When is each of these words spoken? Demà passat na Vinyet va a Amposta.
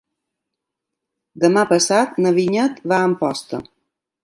Demà 1.43 1.67
passat 1.73 2.17
na 2.25 2.33
Vinyet 2.39 2.83
va 2.93 3.01
a 3.03 3.13
Amposta. 3.13 3.63